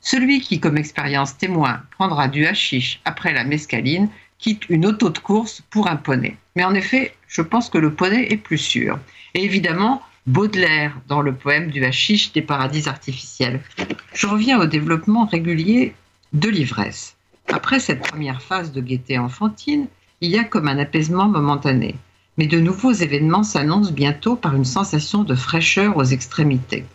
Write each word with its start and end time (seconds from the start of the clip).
Celui 0.00 0.40
qui, 0.40 0.58
comme 0.58 0.76
expérience 0.76 1.36
témoin, 1.36 1.82
prendra 1.92 2.28
du 2.28 2.46
hashish 2.46 3.00
après 3.04 3.32
la 3.32 3.44
mescaline 3.44 4.08
quitte 4.38 4.68
une 4.68 4.86
auto 4.86 5.10
de 5.10 5.18
course 5.18 5.62
pour 5.70 5.88
un 5.88 5.96
poney. 5.96 6.36
Mais 6.56 6.64
en 6.64 6.74
effet, 6.74 7.14
je 7.28 7.42
pense 7.42 7.70
que 7.70 7.78
le 7.78 7.94
poney 7.94 8.26
est 8.30 8.36
plus 8.36 8.58
sûr. 8.58 8.98
Et 9.34 9.44
évidemment, 9.44 10.02
Baudelaire 10.26 11.00
dans 11.08 11.22
le 11.22 11.34
poème 11.34 11.70
du 11.70 11.82
hashish 11.84 12.32
des 12.32 12.42
paradis 12.42 12.86
artificiels. 12.86 13.60
Je 14.12 14.26
reviens 14.26 14.60
au 14.60 14.66
développement 14.66 15.24
régulier 15.24 15.94
de 16.34 16.50
l'ivresse. 16.50 17.16
Après 17.48 17.80
cette 17.80 18.02
première 18.02 18.42
phase 18.42 18.72
de 18.72 18.82
gaieté 18.82 19.18
enfantine, 19.18 19.86
il 20.20 20.30
y 20.30 20.38
a 20.38 20.44
comme 20.44 20.68
un 20.68 20.78
apaisement 20.78 21.28
momentané 21.28 21.94
mais 22.38 22.46
de 22.46 22.60
nouveaux 22.60 22.92
événements 22.92 23.42
s'annoncent 23.42 23.92
bientôt 23.92 24.36
par 24.36 24.54
une 24.54 24.64
sensation 24.64 25.24
de 25.24 25.34
fraîcheur 25.34 25.96
aux 25.96 26.04
extrémités, 26.04 26.86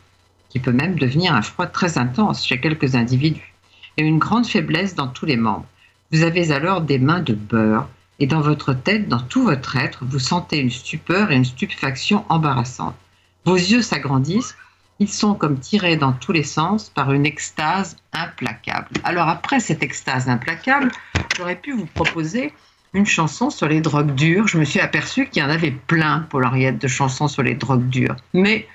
qui 0.50 0.60
peut 0.60 0.72
même 0.72 0.96
devenir 0.96 1.36
un 1.36 1.42
froid 1.42 1.68
très 1.68 1.98
intense 1.98 2.46
chez 2.46 2.62
quelques 2.62 2.96
individus, 2.96 3.54
et 3.98 4.04
une 4.04 4.20
grande 4.20 4.48
faiblesse 4.48 4.96
dans 4.96 5.10
tous 5.10 5.26
les 5.26 5.36
membres. 5.36 5.66
Vous 6.12 6.24
avez 6.24 6.52
alors 6.52 6.82
des 6.82 6.98
mains 6.98 7.20
de 7.20 7.34
beurre, 7.34 7.90
et 8.20 8.28
dans 8.28 8.40
votre 8.40 8.74
tête, 8.74 9.10
dans 9.10 9.20
tout 9.20 9.44
votre 9.44 9.76
être, 9.76 10.06
vous 10.06 10.20
sentez 10.20 10.60
une 10.60 10.72
stupeur 10.72 11.30
et 11.30 11.36
une 11.36 11.46
stupéfaction 11.46 12.24
embarrassantes. 12.30 12.96
Vos 13.44 13.56
yeux 13.56 13.82
s'agrandissent, 13.82 14.56
ils 15.00 15.10
sont 15.10 15.34
comme 15.34 15.60
tirés 15.60 15.98
dans 15.98 16.14
tous 16.14 16.32
les 16.32 16.44
sens 16.44 16.90
par 16.90 17.12
une 17.12 17.26
extase 17.26 17.98
implacable. 18.14 18.88
Alors 19.04 19.28
après 19.28 19.60
cette 19.60 19.84
extase 19.84 20.30
implacable, 20.30 20.92
j'aurais 21.36 21.58
pu 21.58 21.74
vous 21.74 21.88
proposer 21.88 22.54
une 22.94 23.06
chanson 23.06 23.50
sur 23.50 23.68
les 23.68 23.82
drogues 23.82 24.14
dures. 24.14 24.48
Je 24.48 24.58
me 24.58 24.66
suis 24.66 24.80
aperçue 24.80 25.28
qu'il 25.28 25.42
y 25.42 25.46
en 25.46 25.50
avait 25.50 25.72
plein, 25.72 26.28
Paul 26.30 26.46
Henriette, 26.46 26.80
de 26.80 26.88
chansons 26.88 27.28
sur 27.28 27.44
les 27.44 27.56
drogues 27.56 27.90
dures. 27.90 28.16
Mais 28.34 28.68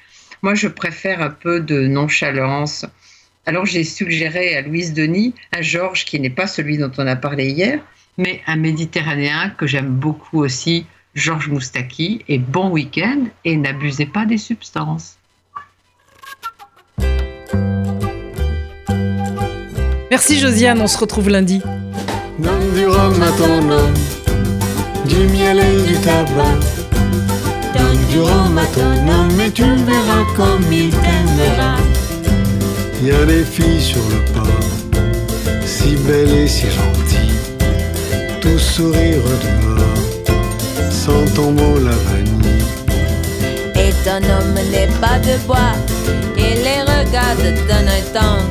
moi, 0.42 0.54
je 0.54 0.68
préfère 0.68 1.22
un 1.22 1.30
peu 1.30 1.60
de 1.60 1.86
nonchalance. 1.86 2.86
Alors 3.46 3.64
j'ai 3.64 3.84
suggéré 3.84 4.56
à 4.56 4.62
Louise 4.62 4.92
Denis 4.92 5.34
un 5.56 5.62
Georges 5.62 6.04
qui 6.04 6.20
n'est 6.20 6.28
pas 6.28 6.46
celui 6.46 6.76
dont 6.76 6.92
on 6.98 7.06
a 7.06 7.16
parlé 7.16 7.48
hier, 7.48 7.80
mais 8.18 8.42
un 8.46 8.56
méditerranéen 8.56 9.50
que 9.50 9.66
j'aime 9.66 9.88
beaucoup 9.88 10.40
aussi, 10.40 10.84
Georges 11.14 11.48
Moustaki. 11.48 12.24
Et 12.28 12.38
bon 12.38 12.68
week-end 12.68 13.24
et 13.44 13.56
n'abusez 13.56 14.04
pas 14.04 14.26
des 14.26 14.36
substances. 14.36 15.16
Merci 20.10 20.38
Josiane, 20.38 20.80
on 20.80 20.86
se 20.86 20.98
retrouve 20.98 21.30
lundi. 21.30 21.62
Donne 22.38 22.72
du 22.72 22.86
rhum 22.86 23.20
à 23.20 23.32
ton 23.36 23.68
homme, 23.68 23.94
du 25.06 25.26
miel 25.32 25.58
et 25.58 25.82
du 25.88 25.94
tabac. 25.98 26.60
Donne 27.74 28.04
du 28.10 28.20
rhum 28.20 28.56
à 28.56 28.64
ton 28.66 29.08
homme 29.08 29.40
et 29.40 29.50
tu 29.50 29.64
verras 29.64 30.24
comme 30.36 30.72
il 30.72 30.90
t'aimera. 30.90 31.74
Y 33.02 33.10
a 33.10 33.24
des 33.24 33.42
filles 33.42 33.80
sur 33.80 34.02
le 34.10 34.20
port, 34.32 34.46
si 35.66 35.96
belles 36.06 36.30
et 36.30 36.46
si 36.46 36.66
gentilles, 36.66 37.40
tout 38.40 38.58
sourire 38.58 39.22
dehors, 39.42 40.32
sans 40.90 41.24
ton 41.34 41.50
mot 41.50 41.76
la 41.78 41.96
vanille. 42.06 42.62
Et 43.74 43.92
ton 44.04 44.18
homme 44.18 44.54
n'est 44.70 44.92
pas 45.00 45.18
de 45.18 45.36
bois, 45.44 45.74
et 46.36 46.54
les 46.54 46.82
regarde 46.82 47.66
d'un 47.66 47.86
œil 47.88 48.04
tendre, 48.12 48.46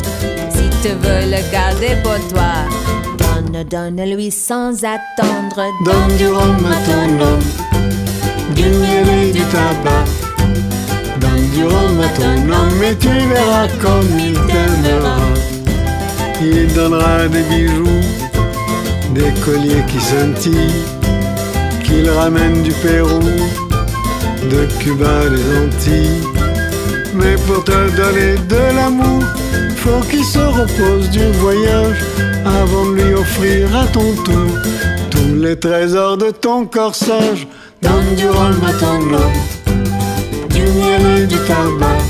si 0.52 0.70
tu 0.82 0.90
veux 0.90 1.32
le 1.32 1.52
garder 1.54 1.96
pour 2.04 2.20
toi 2.28 2.68
donne-lui 3.64 4.32
sans 4.32 4.84
attendre. 4.84 5.64
Donne 5.86 6.18
du 6.18 6.28
rhum 6.28 6.58
à 6.66 6.76
ton 6.86 7.26
homme, 7.26 8.56
du 8.56 8.64
miel 8.64 9.08
et 9.24 9.32
du 9.32 9.42
tabac. 9.42 10.06
Donne 11.20 11.50
du 11.54 11.64
rhum 11.64 12.00
à 12.00 12.10
ton 12.10 12.52
homme 12.52 12.84
et 12.84 12.96
tu 12.96 13.10
verras 13.10 13.68
comme 13.82 14.20
il 14.20 14.34
t'aimera. 14.34 15.18
Il 16.42 16.74
donnera 16.74 17.28
des 17.28 17.42
bijoux, 17.44 18.02
des 19.16 19.32
colliers 19.44 19.84
qui 19.88 20.00
scintillent, 20.00 20.84
qu'il 21.84 22.10
ramène 22.10 22.62
du 22.62 22.72
Pérou, 22.72 23.20
de 24.52 24.68
Cuba, 24.80 25.30
des 25.30 25.58
Antilles. 25.58 26.22
Mais 27.16 27.36
pour 27.48 27.64
te 27.64 27.90
donner 27.96 28.36
de 28.48 28.76
l'amour, 28.76 29.24
faut 29.78 30.02
qu'il 30.10 30.24
se 30.24 30.40
repose 30.40 31.10
du 31.10 31.26
voyage 31.40 32.04
avant 32.68 32.92
de 32.92 33.02
lui 33.02 33.14
offrir 33.14 33.76
à 33.76 33.86
ton 33.88 34.14
tour 34.24 34.52
tous 35.10 35.36
les 35.36 35.58
trésors 35.58 36.18
de 36.18 36.32
ton 36.32 36.66
corsage. 36.66 37.48
Donne 37.82 38.16
du 38.16 38.28
rhum 38.28 38.60
à 38.66 38.74
ton 38.74 39.00
homme, 39.14 39.40
du 40.50 40.62
miel 40.62 41.20
et 41.20 41.28
du 41.28 41.38
tabac. 41.50 42.02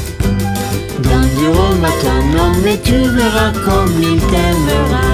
Donne 1.00 1.29
du 1.38 1.47
rhum 1.47 1.84
à 1.84 1.94
ton 2.03 2.40
homme 2.40 2.66
et 2.66 2.79
tu 2.79 2.97
verras 3.17 3.52
comme 3.66 3.93
il 4.02 4.20
t'aimera. 4.32 5.08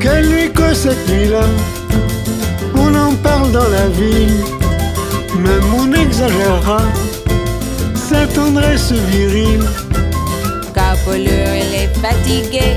Quelle 0.00 0.28
nuit 0.28 0.50
que 0.52 0.74
cette 0.74 1.08
nuit-là, 1.08 1.46
on 2.74 2.94
en 2.94 3.14
parle 3.14 3.50
dans 3.52 3.68
la 3.68 3.88
ville, 3.88 4.40
même 5.38 5.74
on 5.76 5.92
exagérera 5.92 6.82
sa 7.94 8.26
tendresse 8.26 8.92
virile. 8.92 9.64
Lui, 11.14 11.24
il 11.24 11.74
est 11.74 11.90
fatigué 12.02 12.76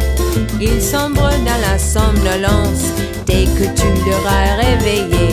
il 0.61 0.79
sombre 0.79 1.29
dans 1.43 1.59
la 1.59 1.79
somnolence 1.79 2.85
dès 3.25 3.45
que 3.45 3.65
tu 3.75 3.87
l'auras 4.05 4.55
réveillé. 4.57 5.29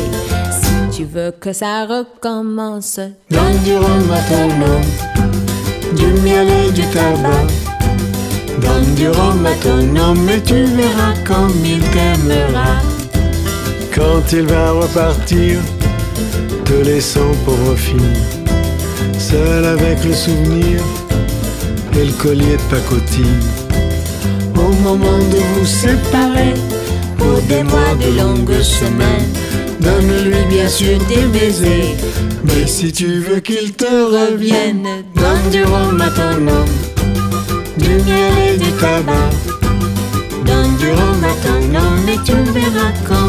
Si 0.51 0.97
tu 0.97 1.05
veux 1.05 1.33
que 1.39 1.53
ça 1.53 1.85
recommence, 1.85 2.99
donne 3.31 3.59
du 3.63 3.77
rhum 3.77 4.11
à 4.11 4.21
ton 4.23 4.51
homme, 4.65 5.97
du 5.97 6.07
miel 6.23 6.49
et 6.49 6.71
du 6.73 6.83
tabac. 6.89 7.47
Donne 8.63 8.95
du 8.95 9.09
rhum 9.09 9.45
à 9.45 9.55
ton 9.63 9.97
homme 9.97 10.29
et 10.31 10.41
tu 10.41 10.65
verras 10.65 11.15
comme 11.27 11.55
il 11.65 11.81
t'aimera. 11.91 12.81
Quand 13.95 14.33
il 14.33 14.47
va 14.47 14.73
repartir, 14.73 15.61
te 16.65 16.75
laissant 16.85 17.33
pauvre 17.45 17.77
fille, 17.77 18.17
seul 19.19 19.65
avec 19.65 20.05
le 20.05 20.15
souvenir 20.15 20.81
et 21.93 22.05
le 22.05 22.13
collier 22.13 22.57
de 22.57 22.63
pacotille. 22.71 23.68
Au 24.69 24.73
moment 24.83 25.19
de 25.33 25.39
vous 25.55 25.65
séparer, 25.65 26.53
Pour 27.17 27.41
des 27.49 27.63
mois 27.63 27.95
de 28.03 28.19
longues 28.21 28.61
semaines, 28.61 29.33
donne-lui 29.81 30.45
bien 30.51 30.69
sûr 30.69 30.99
des 31.09 31.25
baisers. 31.33 31.97
Mais 32.45 32.67
si 32.67 32.93
tu 32.93 33.21
veux 33.21 33.41
qu'il 33.41 33.73
te 33.73 33.87
revienne, 33.87 34.87
donne 35.15 35.51
du 35.51 35.65
rhum 35.65 35.99
à 36.03 36.11
du 37.79 37.95
miel 38.05 38.35
et 38.47 38.57
du 38.59 38.71
tabac. 38.73 39.31
donne 40.45 40.77
du 40.77 40.91
rhum 40.91 41.25
à 41.25 41.35
ton 41.45 41.59
et 42.13 42.19
tu 42.27 42.37
verras 42.53 42.93
comme 43.09 43.28